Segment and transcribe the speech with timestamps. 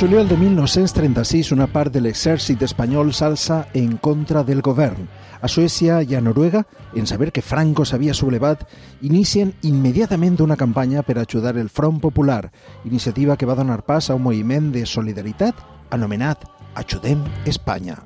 [0.00, 5.10] Juliol de 1936, una part de l'exèrcit espanyol s'alça en contra del govern.
[5.44, 6.62] A Suècia i a Noruega,
[6.96, 8.62] en saber que Franco s'havia sublevat,
[9.04, 12.48] inicien immediatament una campanya per ajudar el Front Popular,
[12.88, 15.60] iniciativa que va donar pas a un moviment de solidaritat
[15.90, 16.48] anomenat
[16.80, 17.98] Ajudem Espanya.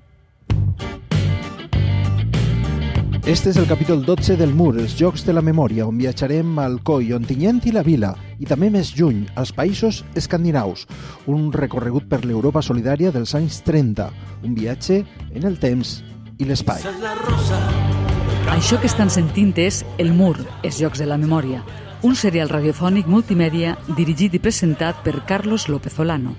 [3.27, 6.75] Este és el capítol 12 del MUR, els Jocs de la Memòria, on viatjarem al
[6.85, 10.83] Coi, Ontinyent i la Vila, i també més lluny, als països escandinaus,
[11.25, 14.11] un recorregut per l'Europa solidària dels anys 30,
[14.45, 15.01] un viatge
[15.33, 15.95] en el temps
[16.37, 16.85] i l'espai.
[18.59, 21.65] Això que estan sentint és El MUR, els Jocs de la Memòria,
[22.05, 26.37] un serial radiofònic multimèdia dirigit i presentat per Carlos López Olano.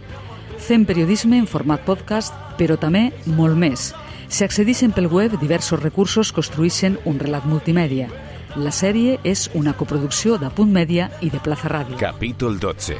[0.61, 3.89] Fem periodisme en format podcast, però també molt més–
[4.29, 8.09] si accedixen pel web, diversos recursos construïxen un relat multimèdia.
[8.55, 11.99] La sèrie és una coproducció de Punt Mèdia i de Plaza Ràdio.
[11.99, 12.95] Capítol 12.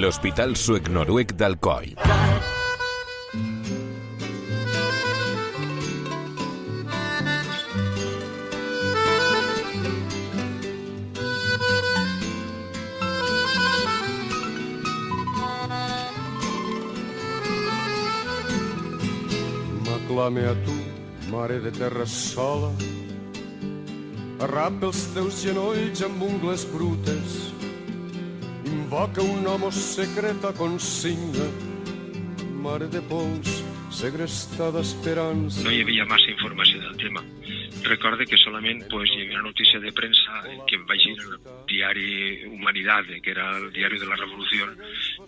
[0.00, 1.94] L'Hospital Suec-Noruec d'Alcoi.
[20.20, 20.74] M'aclame a tu,
[21.32, 22.68] mare de terra sola,
[24.44, 27.38] arrapa els teus genolls amb ungles brutes,
[28.68, 31.46] invoca un homo secreta consigna,
[32.60, 35.64] mare de pols, segrestada esperança.
[35.64, 37.24] No hi havia massa informació del tema.
[37.88, 41.40] Recorde que solament pues, hi havia una notícia de premsa que va llegir en el
[41.72, 44.68] diari Humanidade, que era el diari de la Revolució,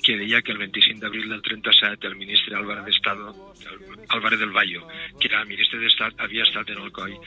[0.02, 3.34] que deia que el 25 d'abril del 37 el ministre Álvarez d'Estado,
[4.08, 4.80] Álvarez del Valle,
[5.18, 7.18] que era ministre d'Estat, havia estat en el COI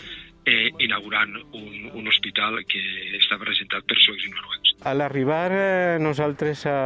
[0.45, 2.81] eh, inaugurant un, un hospital que
[3.17, 4.73] estava representat per suecs i noruecs.
[4.85, 6.79] A l'arribar eh, nosaltres a,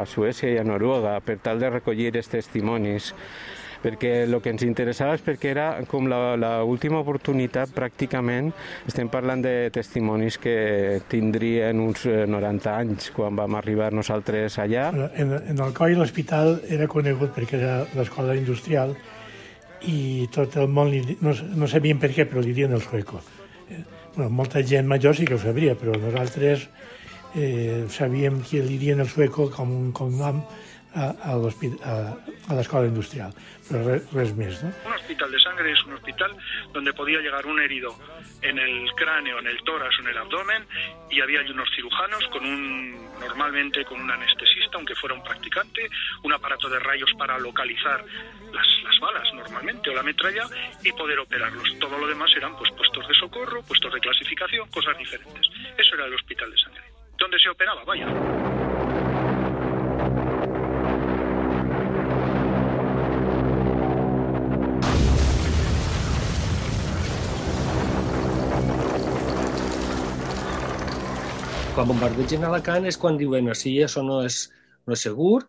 [0.00, 3.12] a Suècia i a Noruega per tal de recollir els testimonis
[3.84, 8.50] perquè el que ens interessava és perquè era com l'última oportunitat pràcticament,
[8.88, 10.56] estem parlant de testimonis que
[11.12, 14.88] tindrien uns 90 eh, anys quan vam arribar nosaltres allà.
[15.12, 18.96] En, en el coll l'hospital era conegut perquè era l'escola industrial
[19.90, 23.20] i tot el món, li, no, no sabien per què, però li diuen el sueco.
[23.68, 23.82] Eh,
[24.16, 26.68] bueno, molta gent major sí que ho sabria, però nosaltres
[27.34, 30.40] eh, sabíem que li diuen el sueco com un cognom
[30.94, 31.14] a,
[32.48, 33.32] a l'escola industrial,
[33.68, 34.06] però res.
[34.12, 36.36] Un hospital de sangre es un hospital
[36.72, 37.96] donde podía llegar un herido
[38.42, 40.66] en el cráneo, en el tórax o en el abdomen
[41.10, 45.88] y había unos cirujanos con un, normalmente con un anestesista, aunque fuera un practicante,
[46.22, 48.04] un aparato de rayos para localizar
[48.52, 50.46] las, las balas normalmente o la metralla
[50.82, 51.78] y poder operarlos.
[51.78, 55.46] Todo lo demás eran pues puestos de socorro, puestos de clasificación, cosas diferentes.
[55.78, 56.84] Eso era el hospital de sangre.
[57.16, 57.84] ¿Dónde se operaba?
[57.84, 58.43] Vaya.
[71.74, 74.44] Quan bombardegen Alacant és quan diuen sí, això no és,
[74.86, 75.40] no és segur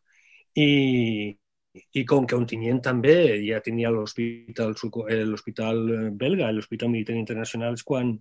[0.57, 1.29] i,
[1.93, 4.73] i com que Ontinyent també ja tenia l'hospital
[5.29, 5.83] l'hospital
[6.17, 8.15] belga, l'Hospital Militar Internacional, és quan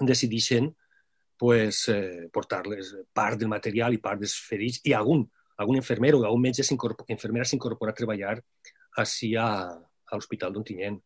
[0.00, 0.70] decideixen
[1.36, 5.26] pues, eh, portar-les part del material i part dels ferits i algun,
[5.60, 8.38] algun infermer o algun metge infermera s'incorpora a treballar
[8.96, 10.96] així a, a l'Hospital d'Ontinyent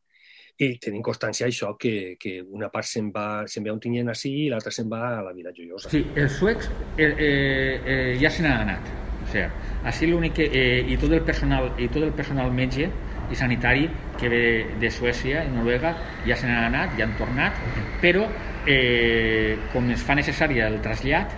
[0.63, 4.31] i tenim constància això, que, que una part se'n va, se va a Ontinyent així
[4.45, 5.91] i l'altra se'n va a la Vila Joiosa.
[5.91, 8.93] Sí, els suecs eh, eh, eh, ja se n'han anat.
[9.25, 9.49] O sigui,
[9.91, 10.47] així l'únic que...
[10.47, 12.87] Eh, i, tot el personal, I tot el personal metge
[13.33, 13.89] i sanitari
[14.21, 14.43] que ve
[14.79, 15.95] de Suècia i Noruega
[16.27, 17.59] ja se n'han anat, ja han tornat,
[18.05, 18.29] però
[18.69, 21.35] eh, com es fa necessari el trasllat,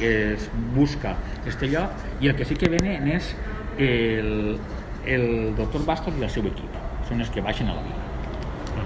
[0.00, 1.14] es busca
[1.44, 3.32] aquest lloc, i el que sí que venen és
[3.78, 4.58] el,
[5.06, 6.84] el doctor Bastos i el seu equip.
[7.08, 8.07] Són els que baixen a la vila.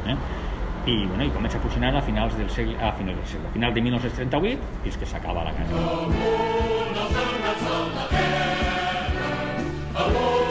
[0.07, 0.17] Eh?
[0.87, 3.53] I, bueno, i comença a funcionar a finals del segle, a finals del segle, a
[3.55, 5.77] final de 1938 fins que s'acaba la guerra.
[9.95, 10.42] A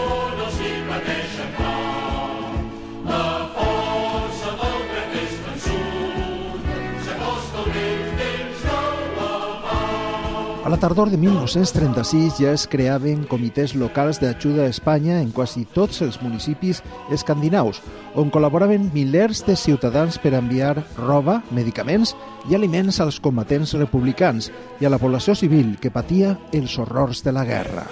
[10.72, 16.00] la tardor de 1936 ja es creaven comitès locals d'ajuda a Espanya en quasi tots
[16.06, 16.80] els municipis
[17.12, 17.82] escandinaus,
[18.16, 22.16] on col·laboraven milers de ciutadans per enviar roba, medicaments
[22.48, 24.48] i aliments als combatents republicans
[24.80, 27.84] i a la població civil que patia els horrors de la guerra.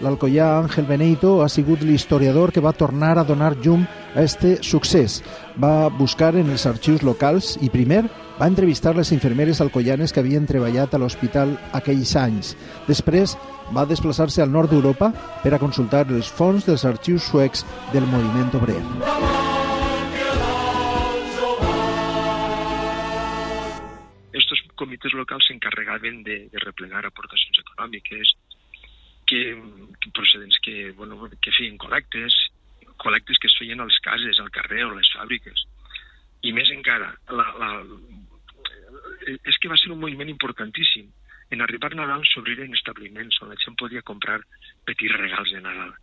[0.00, 3.82] L'alcoià Ángel Beneito ha sigut l'historiador que va tornar a donar llum
[4.14, 5.18] a este succés.
[5.58, 8.04] Va buscar en els arxius locals i primer
[8.40, 12.54] va entrevistar les infermeres alcoyanes que havien treballat a l'hospital aquells anys.
[12.88, 13.34] Després
[13.76, 15.10] va desplaçar-se al nord d'Europa
[15.42, 18.78] per a consultar els fons dels arxius suecs del moviment obrer.
[24.40, 28.32] Estos comités locals s'encarregaven de, de replegar aportacions econòmiques
[29.28, 29.42] que,
[30.00, 32.38] que procedents que, bueno, que feien col·lectes,
[32.96, 35.66] col·lectes que es feien a les cases, al carrer o a les fàbriques.
[36.40, 37.70] I més encara, la, la,
[39.38, 41.08] és que va ser un moviment importantíssim.
[41.50, 44.38] En arribar Nadal s'obriren establiments on la gent podia comprar
[44.86, 45.94] petits regals de Nadal.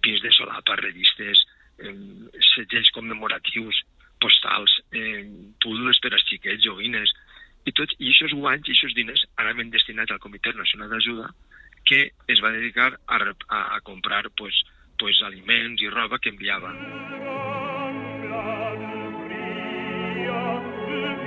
[0.00, 1.42] Pins de solapa, revistes,
[1.78, 1.94] eh,
[2.54, 3.82] segells commemoratius,
[4.20, 5.26] postals, eh,
[5.60, 7.12] púdules per als xiquets, joguines,
[7.66, 11.32] i tots, i aquests guanys i aquests diners anaven destinats al Comitè Nacional d'Ajuda
[11.84, 13.16] que es va dedicar a,
[13.48, 14.62] a, a comprar pues,
[14.98, 16.74] pues, aliments i roba que enviava.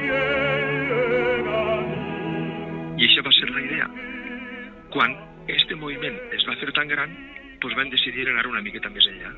[0.03, 0.42] I
[3.13, 3.87] això va ser la idea.
[4.89, 5.13] Quan
[5.47, 7.13] este moviment es va fer tan gran,
[7.61, 9.33] pues van decidir anar una miqueta més enllà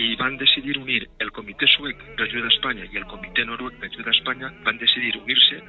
[0.00, 4.08] i van decidir unir el Comitè Suec d'Ajuda a Espanya i el Comitè Noruec d'Ajuda
[4.08, 5.60] a Espanya van decidir unir-se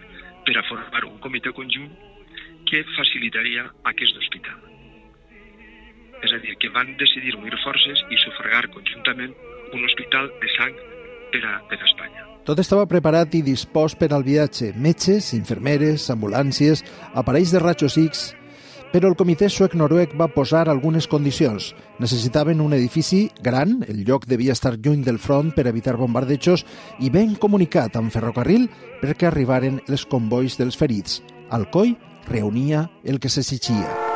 [0.47, 1.91] per a formar un comitè conjunt
[2.69, 4.63] que facilitaria aquest hospital.
[6.23, 9.35] És a dir, que van decidir unir forces i sufragar conjuntament
[9.73, 10.79] un hospital de sang
[11.33, 12.32] per a, per a Espanya.
[12.43, 14.73] Tot estava preparat i dispost per al viatge.
[14.75, 16.83] Metges, infermeres, ambulàncies,
[17.15, 18.31] aparells de rajos X...
[18.93, 21.71] Però el comitè suec-noruec va posar algunes condicions.
[21.97, 26.61] Necessitaven un edifici gran, el lloc devia estar lluny del front per evitar bombardejos,
[27.01, 28.69] i ben comunicat amb ferrocarril
[29.01, 31.23] perquè arribaren els convois dels ferits.
[31.49, 31.97] Alcoi
[32.29, 34.12] reunia el que s'exigia.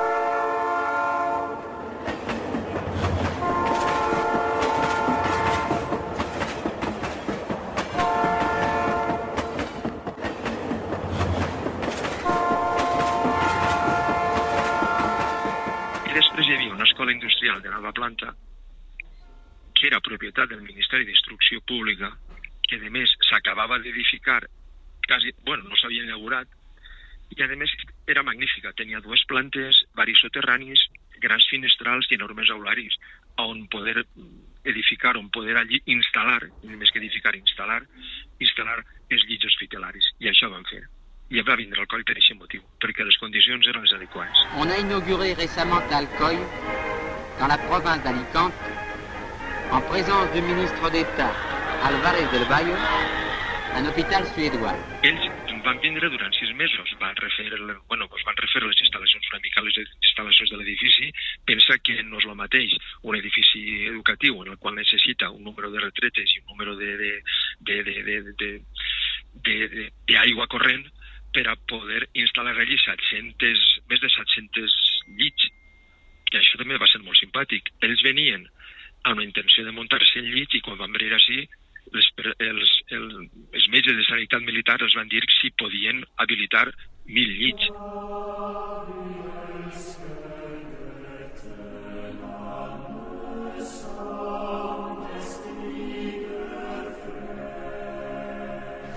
[17.93, 18.35] Planta
[19.77, 22.11] que era propietat del Ministeri d'Instrucció Pública,
[22.67, 24.41] que a més s'acabava d'edificar,
[25.05, 26.49] quasi, bueno, no s'havia inaugurat,
[27.29, 27.73] i a més
[28.07, 30.81] era magnífica, tenia dues plantes, varis soterranis,
[31.21, 32.97] grans finestrals i enormes aularis,
[33.37, 34.05] on poder
[34.63, 37.81] edificar, on poder allí instal·lar, més que edificar, instal·lar,
[38.39, 40.13] instal·lar els llits hospitalaris.
[40.23, 40.83] I això van fer.
[41.29, 44.45] I va vindre Alcoi per aquest motiu, perquè les condicions eren les adequades.
[44.63, 46.39] On a inauguré récemment Alcoy
[47.39, 48.53] dans la province d'Alicante,
[49.71, 51.33] en présence du ministre d'État
[51.83, 52.75] Alvarez del Valle,
[53.75, 54.75] un hôpital suédois.
[55.03, 55.27] Ells
[55.63, 57.49] van vindre durant sis mesos, van refer,
[57.87, 61.09] bueno, pues van refer les instal·lacions una mica, les instal·lacions de l'edifici,
[61.45, 62.73] pensa que no és el mateix
[63.03, 66.95] un edifici educatiu en el qual necessita un número de retretes i un número de,
[66.97, 67.11] de,
[67.59, 68.51] de, de, de, de,
[69.43, 70.87] de, de, de aigua corrent
[71.35, 74.79] per a poder instal·lar allí 700, més de 700
[75.19, 75.51] llits
[76.39, 77.71] això també va ser molt simpàtic.
[77.85, 78.45] Ells venien
[79.03, 81.45] amb la intenció de muntar-se en llits i quan van venir així,
[81.93, 82.09] les,
[82.43, 83.17] els, els,
[83.53, 86.67] els metges de sanitat militar els van dir si podien habilitar
[87.07, 87.71] mil llits.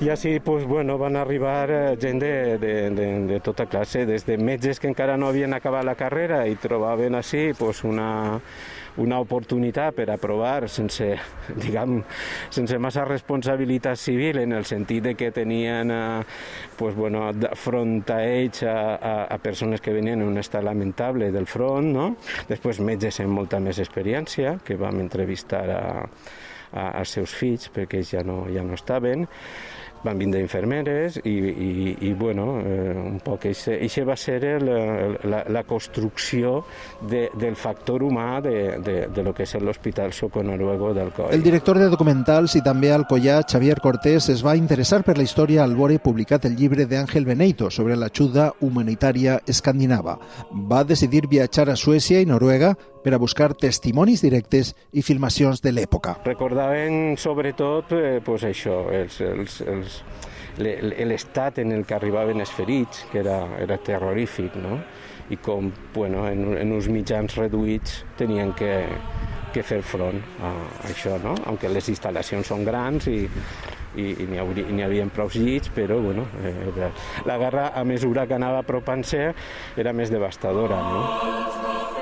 [0.00, 4.22] I així pues, bueno, van arribar eh, gent de, de, de, de tota classe, des
[4.24, 8.40] de metges que encara no havien acabat la carrera i trobaven així pues, una,
[8.96, 11.10] una oportunitat per aprovar sense,
[11.66, 11.98] diguem,
[12.48, 16.22] sense massa responsabilitat civil en el sentit de que tenien eh,
[16.78, 21.28] pues, bueno, front a ells a, a, a persones que venien en un estat lamentable
[21.30, 22.06] del front, no?
[22.48, 25.84] després metges amb molta més experiència que vam entrevistar a,
[26.72, 29.28] a, als seus fills perquè ells ja no, ja no estaven
[30.04, 34.68] van vindre infermeres i, i, i bueno, eh, un poc això va ser el,
[35.28, 36.64] la, la construcció
[37.00, 41.34] de, del factor humà de, de, de lo que és l'Hospital Soco-Noruego del Coll.
[41.34, 45.64] El director de documentals i també alcoià Xavier Cortés es va interessar per la història
[45.64, 50.18] al vore publicat el llibre d'Àngel Beneito sobre l'ajuda humanitària escandinava.
[50.50, 55.72] Va decidir viatjar a Suècia i Noruega per a buscar testimonis directes i filmacions de
[55.72, 56.18] l'època.
[56.26, 60.00] Recordaven sobretot eh, pues això, els, els, els,
[60.60, 64.80] l'estat en el que arribaven els ferits, que era, era terrorífic, no?
[65.30, 68.72] i com bueno, en, en uns mitjans reduïts tenien que,
[69.54, 70.50] que fer front a
[70.90, 71.36] això, no?
[71.46, 73.20] aunque les instal·lacions són grans i,
[73.94, 76.90] i, i n'hi havia, havia prou llits, però bueno, eh,
[77.26, 79.30] la guerra a mesura que anava apropant-se
[79.78, 80.82] era més devastadora.
[80.90, 81.99] No?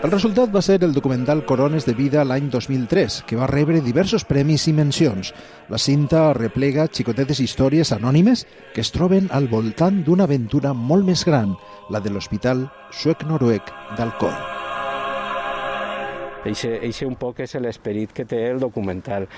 [0.00, 4.22] El resultat va ser el documental Corones de vida l'any 2003, que va rebre diversos
[4.24, 5.34] premis i mencions.
[5.68, 11.26] La cinta replega xicotetes històries anònimes que es troben al voltant d'una aventura molt més
[11.28, 11.52] gran,
[11.92, 12.64] la de l'Hospital
[12.96, 14.40] Suec-Noruec d'Alcoi.
[16.48, 19.28] Eixe, eixe un poc és l'esperit que té el documental.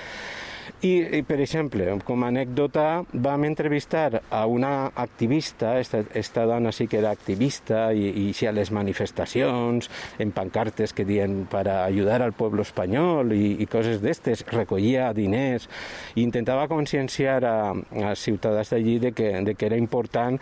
[0.83, 6.73] I, I, per exemple, com a anècdota, vam entrevistar a una activista, esta, esta dona
[6.75, 9.89] sí que era activista, i, i sí a les manifestacions,
[10.19, 15.69] en pancartes que diuen per ajudar al poble espanyol i, i coses d'estes, recollia diners,
[16.15, 20.39] i intentava conscienciar a, a ciutadans d'allí de, que, de que era important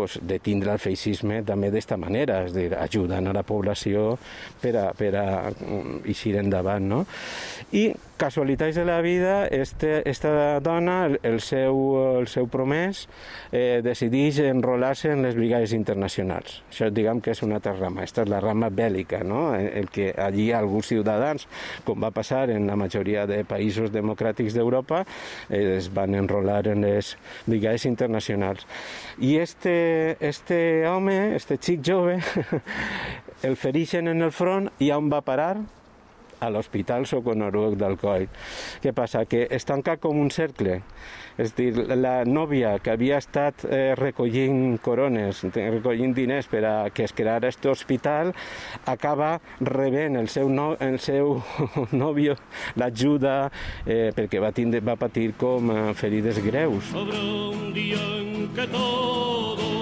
[0.00, 4.14] pues, de tindre el feixisme també d'esta manera, és a dir, ajudant a la població
[4.62, 6.88] per a, per a mm, eixir endavant.
[6.88, 7.02] No?
[7.76, 7.90] I
[8.20, 11.78] casualitats de la vida, este, esta dona, el, el, seu,
[12.20, 13.06] el seu promès,
[13.48, 16.58] eh, decideix enrolar-se en les brigades internacionals.
[16.68, 19.54] Això diguem que és una altra rama, aquesta és la rama bèl·lica, no?
[19.56, 21.46] el que allí alguns ciutadans,
[21.86, 25.06] com va passar en la majoria de països democràtics d'Europa,
[25.48, 27.14] eh, es van enrolar en les
[27.46, 28.68] brigades internacionals.
[29.16, 29.72] I este,
[30.20, 32.20] este home, este xic jove,
[33.48, 35.54] el ferixen en el front i on va parar?
[36.40, 38.26] a l'Hospital Soconoruec d'Alcoi.
[38.82, 39.24] Què passa?
[39.28, 40.80] Que es tanca com un cercle.
[41.40, 47.06] És dir, la nòvia que havia estat eh, recollint corones, recollint diners per a que
[47.06, 48.34] es creara aquest hospital,
[48.90, 51.38] acaba rebent el seu, no, el seu
[52.02, 52.36] nòvio
[52.80, 53.36] l'ajuda
[53.86, 56.92] eh, perquè va, tindre, va patir com eh, ferides greus.
[56.92, 59.79] Sobre un dia en que todos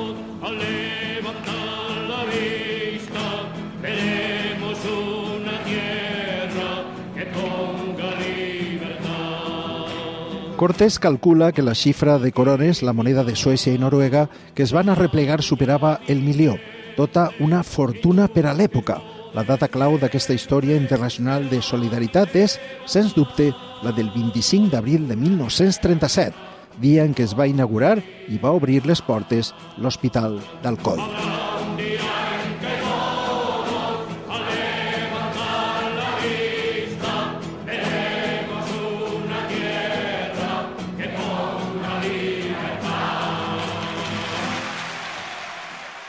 [0.53, 3.25] la vista.
[4.89, 8.11] Una tierra que ponga
[10.57, 14.73] Cortés calcula que la xifra de corones, la moneda de Suècia i Noruega, que es
[14.73, 16.57] van a replegar superava el milió,
[16.97, 18.99] tota una fortuna per a l'època.
[19.35, 23.53] La data clau d'aquesta història internacional de solidaritat és, sens dubte,
[23.85, 28.85] la del 25 d'abril de 1937, dia en què es va inaugurar i va obrir
[28.87, 31.03] les portes l'Hospital d'Alcoi.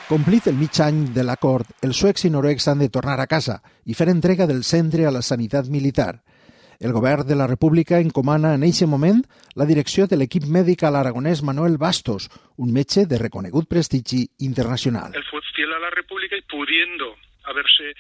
[0.10, 3.60] Complit el mig any de l'acord, els suecs i noruecs han de tornar a casa
[3.86, 6.16] i fer entrega del centre a la sanitat militar.
[6.79, 9.17] El govern de la República encomana en eixe moment
[9.59, 15.12] la direcció de l'equip mèdic a l'aragonès Manuel Bastos, un metge de reconegut prestigi internacional.
[15.12, 17.91] Él fue fiel a la República y pudiendo haberse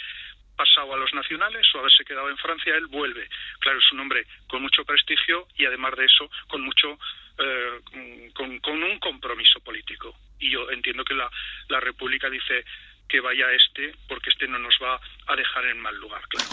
[0.55, 3.27] pasado a los nacionales o haberse quedado en Francia, él vuelve.
[3.59, 6.97] Claro, es un hombre con mucho prestigio y además de eso, con mucho
[7.37, 7.81] eh,
[8.33, 10.15] con, con, un compromiso político.
[10.39, 11.29] Y yo entiendo que la,
[11.67, 12.63] la República dice
[13.09, 16.47] que vaya este porque este no nos va a dejar en mal lugar, claro.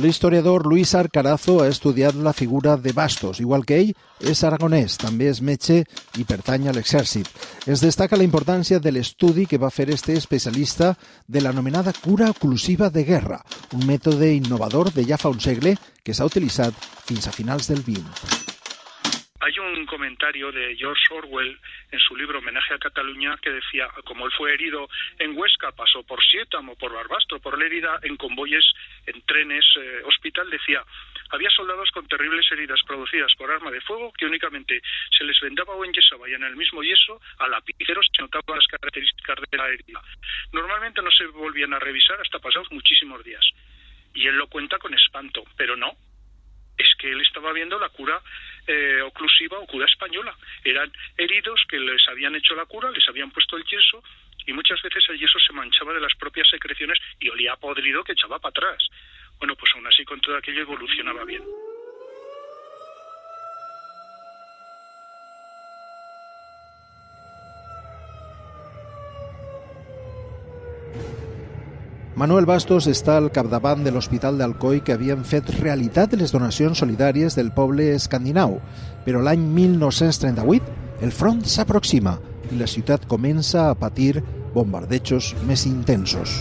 [0.00, 3.40] L'historiador Luis Arcarazo ha estudiat la figura de Bastos.
[3.40, 3.90] Igual que ell,
[4.24, 5.82] és aragonès, també és metge
[6.16, 7.28] i pertany a l'exèrcit.
[7.68, 10.94] Es destaca la importància de l'estudi que va fer este especialista
[11.28, 13.42] de l'anomenada cura oclusiva de guerra,
[13.76, 16.72] un mètode innovador de ja fa un segle que s'ha utilitzat
[17.04, 18.51] fins a finals del XX.
[19.44, 21.58] Hay un comentario de George Orwell
[21.90, 26.04] en su libro Homenaje a Cataluña que decía, como él fue herido en Huesca, pasó
[26.04, 28.64] por Sietamo, por Barbastro, por Lérida, en convoyes,
[29.04, 30.84] en trenes, eh, hospital, decía,
[31.30, 34.80] había soldados con terribles heridas producidas por arma de fuego que únicamente
[35.10, 38.66] se les vendaba o enyesaba y en el mismo yeso a lapiceros se notaban las
[38.68, 40.00] características de la herida.
[40.52, 43.44] Normalmente no se volvían a revisar hasta pasados muchísimos días.
[44.14, 45.96] Y él lo cuenta con espanto, pero no,
[46.78, 48.20] es que él estaba viendo la cura
[48.66, 50.34] eh, oclusiva o cura española.
[50.64, 54.02] Eran heridos que les habían hecho la cura, les habían puesto el yeso
[54.46, 58.12] y muchas veces el yeso se manchaba de las propias secreciones y olía podrido que
[58.12, 58.88] echaba para atrás.
[59.38, 61.42] Bueno, pues aún así con todo aquello evolucionaba bien.
[72.12, 77.32] Manuel Bastos està al capdavant de l'Hospital d'Alcoi que havien fet realitat les donacions solidàries
[77.38, 78.58] del poble escandinau.
[79.06, 82.18] Però l'any 1938 el front s'aproxima
[82.52, 84.20] i la ciutat comença a patir
[84.52, 86.34] bombardejos més intensos.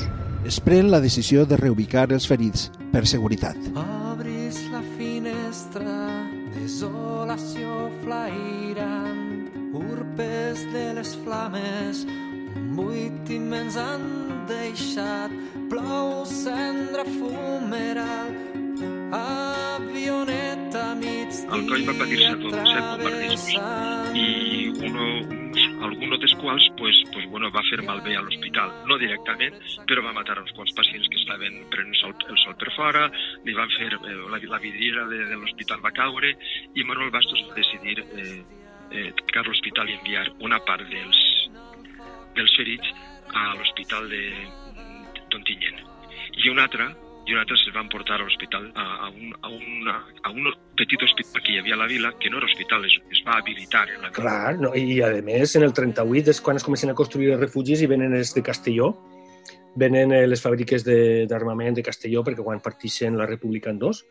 [0.43, 3.55] Es pren la decisió de reubicar els ferits per seguretat.
[3.71, 5.95] Obris la finestra,
[6.57, 12.03] desolació flairant, urpes de les flames,
[12.59, 14.03] un buit immens han
[14.51, 15.31] deixat,
[15.71, 18.31] plou cendra fumeral,
[19.15, 23.45] avioneta migdia Alcoi va patir set, set bombardejos
[24.13, 25.05] y uno,
[25.87, 29.55] algunos dels quals pues, pues bueno, va fer malbé a l'hospital, no directament,
[29.87, 33.05] però va matar uns quants pacients que estaven prenent sol, el sol per fora,
[33.47, 36.33] li van fer, eh, la, la vidriera de, de l'hospital va caure,
[36.75, 38.41] i Manuel Bastos va decidir eh,
[38.91, 41.23] eh, tancar l'hospital i enviar una part dels,
[42.35, 42.91] dels ferits
[43.31, 44.25] a l'hospital de
[45.31, 45.81] d'Ontinyent.
[46.43, 46.89] I una altra,
[47.27, 49.95] i una altra se'ls van portar a l'hospital, a, a, un, a, una,
[50.27, 52.97] a un petit hospital que hi havia a la vila, que no era hospital, es,
[53.13, 54.17] es va habilitar en la vila.
[54.17, 57.43] Clar, no, i a més en el 38 és quan es comencen a construir els
[57.43, 58.93] refugis i venen els de Castelló,
[59.75, 64.03] venen eh, les fàbriques d'armament de, de Castelló perquè quan partixen la República en dos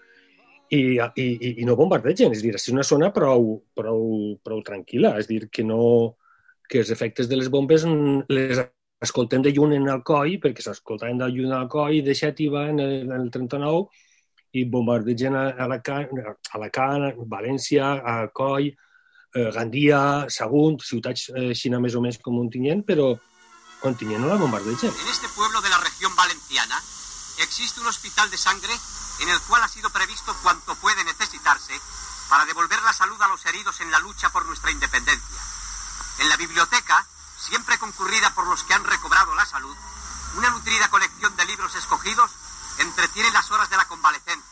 [0.70, 4.02] i, i, i, no bombardegen, és a dir, és una zona prou, prou,
[4.46, 6.16] prou tranquil·la, és a dir, que no
[6.70, 7.82] que els efectes de les bombes
[8.30, 8.60] les
[9.00, 12.94] escoltem de lluny en Alcoi, perquè s'escoltaven de lluny a Alcoi, de Xètiva en el,
[13.06, 13.88] en el 39,
[14.60, 16.10] i bombardegen a Alacant,
[16.58, 18.70] Alacant València, a Alcoi,
[19.34, 23.12] eh, Gandia, Sagunt, ciutats eh, xina més o menys com Ontinyent, però
[23.88, 24.90] Ontinyent no la bombardegen.
[24.90, 26.76] En este pueblo de la región valenciana
[27.40, 28.74] existe un hospital de sangre
[29.22, 31.72] en el cual ha sido previsto cuanto puede necesitarse
[32.28, 35.40] para devolver la salud a los heridos en la lucha por nuestra independencia.
[36.20, 37.06] En la biblioteca,
[37.40, 39.76] siempre concurrida por los que han recobrado la salud,
[40.36, 42.30] una nutrida colección de libros escogidos
[42.78, 44.44] entretiene las horas de la convalecencia.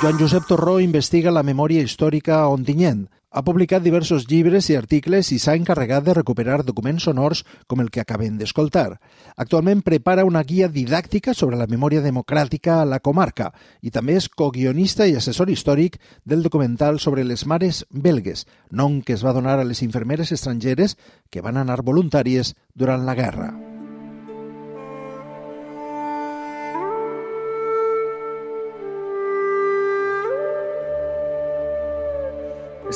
[0.00, 3.06] Joan Josep Torró investiga la memòria històrica a Ontinyent.
[3.36, 7.90] Ha publicat diversos llibres i articles i s'ha encarregat de recuperar documents sonors com el
[7.92, 8.96] que acabem d'escoltar.
[9.36, 13.50] Actualment prepara una guia didàctica sobre la memòria democràtica a la comarca
[13.84, 19.20] i també és coguionista i assessor històric del documental sobre les mares belgues, nom que
[19.20, 20.96] es va donar a les infermeres estrangeres
[21.28, 23.52] que van anar voluntàries durant la guerra.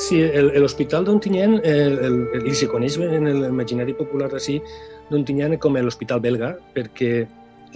[0.01, 0.21] Sí,
[0.57, 4.57] l'hospital d'Ontinyent, el, el, el, i se coneix en l'imaginari popular d'ací
[5.11, 7.11] d'Ontinyent com l'hospital belga, perquè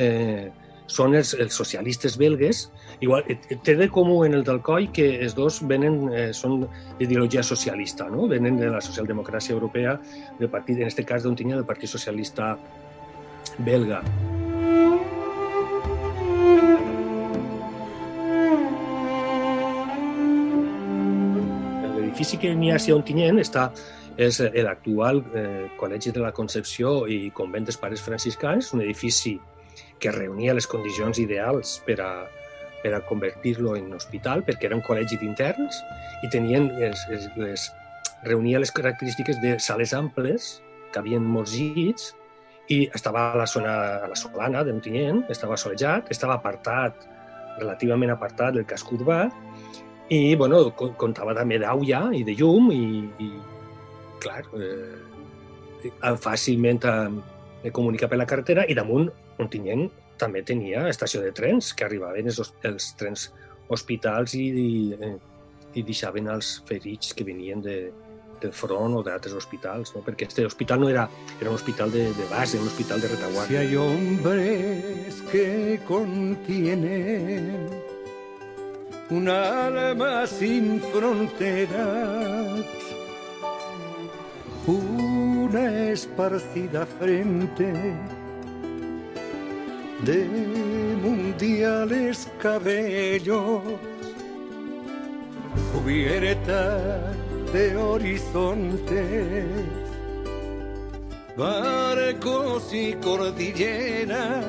[0.01, 0.47] eh,
[0.87, 2.69] són els, els socialistes belgues.
[3.05, 3.27] Igual,
[3.67, 6.65] té de comú en el d'Alcoi que els dos venen, eh, són
[7.01, 8.29] d'ideologia socialista, no?
[8.31, 9.99] venen de la socialdemocràcia europea,
[10.41, 12.55] del partit, en aquest cas d'Ontinyent, del Partit Socialista
[13.59, 14.01] belga.
[22.25, 23.63] L'edifici que n'hi ha a Ontinyent està,
[24.17, 29.35] és l'actual eh, Col·legi de la Concepció i Convent dels Pares Franciscans, un edifici
[30.01, 32.09] que reunia les condicions ideals per a,
[32.81, 35.83] per a convertir-lo en hospital, perquè era un col·legi d'interns
[36.25, 37.69] i tenien les, les, les,
[38.25, 40.63] reunia les característiques de sales amples,
[40.95, 42.15] que havien molts llits,
[42.73, 47.05] i estava a la zona, a la Solana d'Ontinyent, estava solejat, estava apartat,
[47.61, 49.27] relativament apartat del casc urbà,
[50.13, 52.83] i bueno, co- comptava també d'aigua i de llum i,
[53.25, 53.31] i
[54.21, 59.89] clar, eh, fàcilment eh, comunica per la carretera i damunt Ontinyent
[60.21, 63.33] també tenia estació de trens que arribaven els, els trens
[63.69, 65.17] hospitals i, i, eh,
[65.75, 67.91] i deixaven els ferits que venien de,
[68.41, 70.05] del front o d'altres hospitals, no?
[70.07, 71.09] perquè este hospital no era,
[71.41, 73.61] era un hospital de, de base, un hospital de Si retaguardia.
[73.61, 77.69] hay hombres que contienen
[79.11, 82.65] un alma sin fronteras,
[84.67, 87.73] una esparcida frente
[90.05, 90.27] de
[91.03, 93.63] mundiales cabellos,
[95.73, 97.13] cubierta
[97.53, 99.45] de horizontes
[101.37, 104.45] barcos y cordilleras,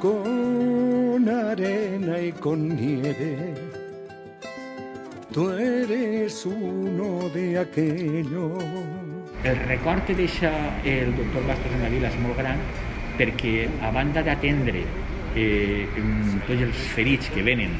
[0.00, 0.71] con
[1.16, 3.54] arena y con nieve.
[5.32, 8.62] Tú eres uno de aquellos.
[9.44, 10.52] El record que deixa
[10.84, 12.60] el doctor Bastos en la vila és molt gran
[13.18, 14.84] perquè a banda d'atendre
[15.34, 15.88] eh,
[16.46, 17.74] tots els ferits que venen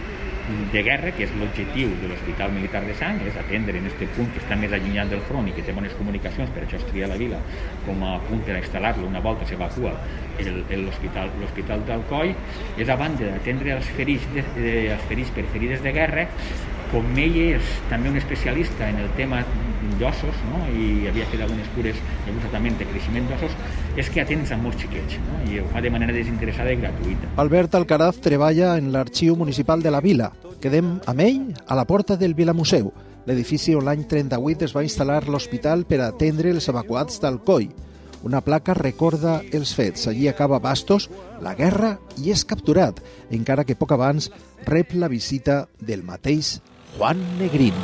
[0.72, 4.30] de guerra, que és l'objectiu de l'Hospital Militar de Sang, és atendre en aquest punt
[4.34, 7.08] que està més allunyat del front i que té bones comunicacions, per això es tria
[7.10, 7.38] la vila
[7.86, 9.94] com a punt per instal·lar-lo una volta s'evacua
[10.42, 12.34] l'hospital d'Alcoi,
[12.82, 16.26] és a banda d'atendre els ferits, de, de, els ferits per ferides de guerra,
[16.92, 19.40] com ell és també un especialista en el tema
[20.00, 20.60] d'ossos no?
[20.76, 23.54] i havia fet algunes cures de tractament de creixement d'ossos,
[23.96, 25.38] és que atens a molts xiquets no?
[25.52, 27.32] i ho fa de manera desinteressada i gratuïta.
[27.42, 30.32] Albert Alcaraz treballa en l'Arxiu Municipal de la Vila.
[30.62, 32.92] Quedem amb ell a la porta del Vilamuseu,
[33.26, 37.68] l'edifici on l'any 38 es va instal·lar l'hospital per atendre els evacuats d'Alcoi.
[38.22, 40.06] Una placa recorda els fets.
[40.06, 41.08] Allí acaba Bastos,
[41.42, 43.02] la guerra, i és capturat,
[43.34, 44.30] encara que poc abans
[44.68, 46.60] rep la visita del mateix
[46.96, 47.74] Juan Negrín.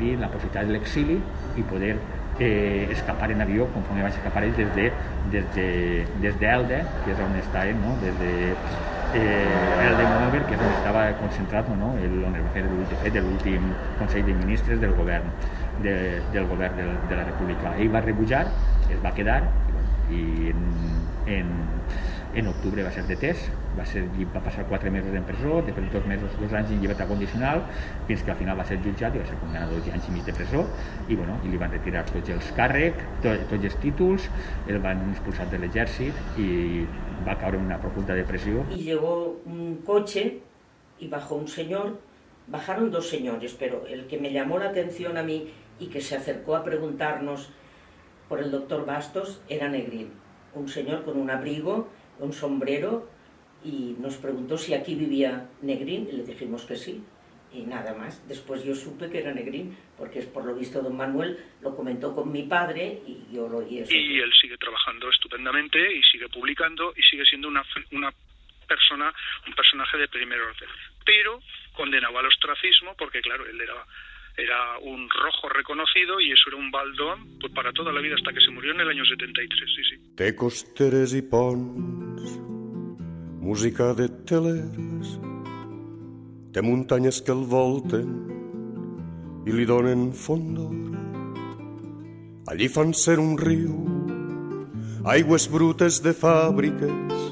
[0.00, 0.16] i
[0.54, 1.20] de l'exili
[1.56, 1.96] i poder
[2.40, 4.90] eh, escapar en avió conforme vaig escapar ells des de,
[5.30, 5.68] des de,
[6.22, 7.94] des d'Elde, que és on estaven, no?
[8.02, 8.32] des de
[9.14, 11.94] eh, Elde Monover, que és on estava concentrat no?
[12.02, 12.64] el, on va fer
[13.20, 15.30] l'últim Consell de Ministres del govern
[15.84, 15.96] de,
[16.32, 17.74] del govern de, de la República.
[17.78, 18.46] Ell va rebutjar,
[18.90, 19.42] es va quedar
[20.10, 20.64] i en,
[21.30, 21.52] en,
[22.34, 25.98] en octubre va ser detès, va, ser, va passar quatre mesos en presó, després de
[25.98, 27.64] dos mesos, dos anys en llibertat condicional,
[28.08, 30.14] fins que al final va ser jutjat i va ser condemnat a dos anys i
[30.14, 30.64] mig de presó,
[31.08, 34.28] i, bueno, i li van retirar tots els càrrecs, to, tots els títols,
[34.68, 36.50] el van expulsar de l'exèrcit i
[37.26, 38.64] va caure en una profunda depressió.
[38.70, 40.40] Y llegó un coche
[40.98, 41.98] y bajó un señor,
[42.46, 46.56] bajaron dos señores, pero el que me llamó la a mí y que se acercó
[46.56, 47.50] a preguntarnos
[48.28, 50.12] por el doctor Bastos era Negrín,
[50.54, 51.88] un señor con un abrigo,
[52.20, 53.08] un sombrero
[53.64, 57.02] y nos preguntó si aquí vivía Negrín y le dijimos que sí
[57.52, 58.26] y nada más.
[58.28, 62.30] Después yo supe que era Negrín porque por lo visto don Manuel lo comentó con
[62.30, 63.92] mi padre y yo lo oí eso.
[63.92, 68.12] Y él sigue trabajando estupendamente y sigue publicando y sigue siendo una, una
[68.66, 69.12] persona,
[69.46, 70.68] un personaje de primer orden.
[71.04, 71.40] Pero
[71.74, 73.74] condenado al ostracismo porque claro, él era
[74.40, 78.32] era un rojo reconocido y eso era un baldón pues para toda la vida hasta
[78.32, 79.96] que se murió en el año 73, sí, sí.
[80.16, 82.36] Té costeres i ponts,
[83.40, 85.14] música de telers,
[86.52, 88.10] té muntanyes que el volten
[89.46, 90.74] i li donen fondor.
[92.50, 93.76] Allí fan ser un riu,
[95.06, 97.28] aigües brutes de fàbriques,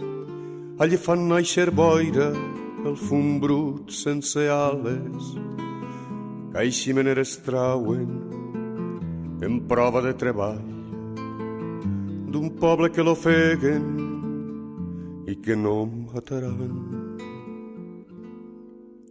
[0.79, 2.31] allí fan naixer boira,
[2.87, 5.33] el fum brut sense ales,
[6.59, 8.09] que aiximeneres trauen
[9.47, 10.59] en prova de treball
[12.35, 13.85] d'un poble que l'ofeguen
[15.31, 16.75] i que no mataran.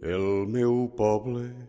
[0.02, 1.67] El meu poble.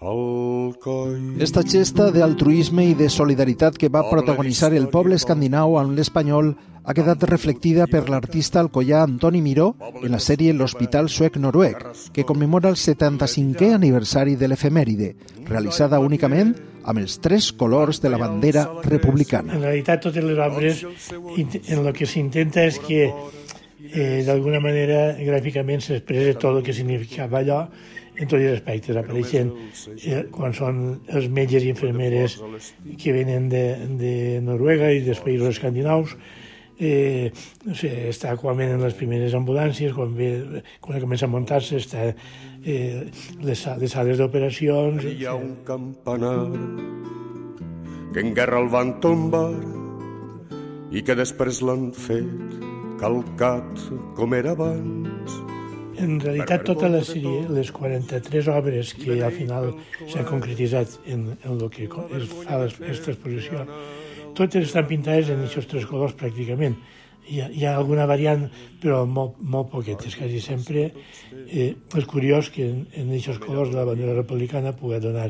[0.00, 6.54] Esta gesta d'altruisme i de solidaritat que va protagonitzar el poble escandinau amb l'espanyol
[6.88, 11.84] ha quedat reflectida per l'artista alcoià Antoni Miró en la sèrie L'Hospital Suec Noruec,
[12.16, 15.10] que commemora el 75è aniversari de l'efemèride,
[15.44, 19.52] realitzada únicament amb els tres colors de la bandera republicana.
[19.52, 20.84] En realitat, totes les obres,
[21.36, 27.44] en lo que s'intenta és que eh, d'alguna manera gràficament s'expressa tot el que significava
[27.44, 27.66] allò
[28.20, 28.98] en tots els aspectes.
[29.00, 29.50] Apareixen
[29.96, 32.36] eh, quan són els metges i infermeres
[33.00, 33.64] que venen de,
[34.00, 36.14] de Noruega i dels països escandinaus,
[36.80, 37.30] eh,
[37.66, 42.08] no sé, està quan venen les primeres ambulàncies, quan, ve, quan comença a muntar-se, està
[42.08, 43.04] eh,
[43.44, 45.04] les, les sales d'operacions...
[45.04, 46.38] Hi ha un campanar
[48.14, 49.48] que en guerra el van tombar
[50.90, 52.58] i que després l'han fet
[53.00, 55.09] calcat com era abans.
[56.00, 59.72] En realitat, tota la sèrie, les 43 obres que al final
[60.08, 63.66] s'han concretitzat en, en el que es fa aquesta exposició,
[64.38, 66.78] totes estan pintades en aquests tres colors pràcticament.
[67.30, 68.46] Hi ha, hi ha alguna variant,
[68.82, 70.88] però molt, molt poquetes, quasi sempre.
[71.46, 75.28] Eh, és curiós que en, en aquests colors de la bandera republicana pugui donar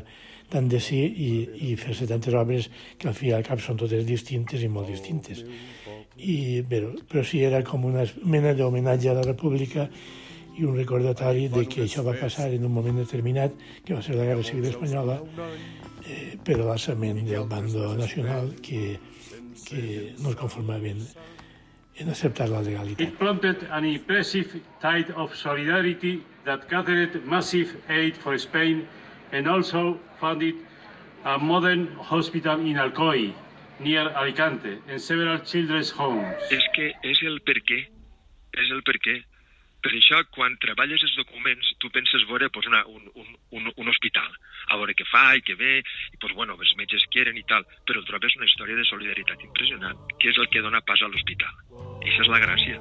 [0.50, 1.30] tant de sí i,
[1.70, 4.90] i fer-se tantes obres que al fi i al cap són totes distintes i molt
[4.90, 5.44] distintes.
[6.20, 9.88] I, però, però sí, era com una mena d'homenatge a la república
[10.60, 14.16] i un recordatori de que això va passar en un moment determinat, que va ser
[14.18, 15.16] la Guerra Civil Espanyola,
[16.04, 18.98] eh, per l'alçament del bando nacional que,
[19.64, 19.82] que
[20.20, 21.00] no es conformaven
[22.00, 23.06] en acceptar la legalitat.
[23.08, 28.86] It prompted an impressive tide of solidarity that gathered massive aid for Spain
[29.32, 30.56] and also funded
[31.24, 33.32] a modern hospital in Alcoy,
[33.78, 36.36] near Alicante, and several children's homes.
[36.50, 37.84] És que és el per què,
[38.60, 39.20] és el per què.
[39.80, 43.88] Per això, quan treballes els documents, tu penses veure pues, una, un, un, un, un
[43.88, 44.28] hospital,
[44.68, 47.64] a veure què fa i què ve, i pues, bueno, els metges quieren i tal,
[47.88, 51.54] però trobes una història de solidaritat impressionant, que és el que dona pas a l'hospital.
[52.04, 52.76] I això és la gràcia.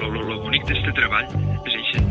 [0.00, 1.28] Lo, lo, lo bonic d'este treball
[1.68, 2.04] és això.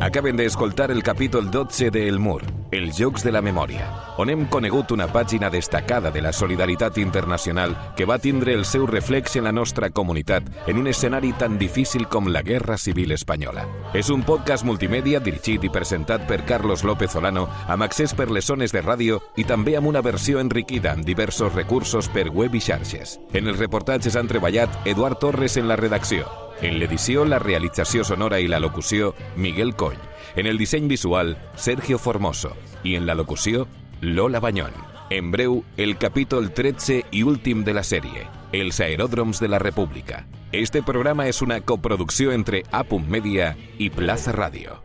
[0.00, 3.86] Acaben de escoltar el capítol 12 de El Mur, els Jocs de la Memòria,
[4.20, 8.86] on hem conegut una pàgina destacada de la solidaritat internacional que va tindre el seu
[8.86, 13.64] reflex en la nostra comunitat en un escenari tan difícil com la Guerra Civil Espanyola.
[13.94, 18.46] És un podcast multimèdia dirigit i presentat per Carlos López Olano amb accés per les
[18.46, 22.60] zones de ràdio i també amb una versió enriquida amb diversos recursos per web i
[22.60, 23.18] xarxes.
[23.32, 26.28] En els reportatges han treballat Eduard Torres en la redacció,
[26.60, 29.98] en l'edició, la realització sonora i la locució, Miguel Coll.
[30.36, 32.56] En el disseny visual, Sergio Formoso.
[32.84, 33.66] I en la locució,
[34.00, 34.72] Lola Bañón.
[35.10, 40.26] En breu, el capítol 13 i últim de la sèrie, Els aeròdroms de la República.
[40.52, 42.84] Este programa és una coproducció entre A.
[43.08, 44.82] Media i Plaza Radio.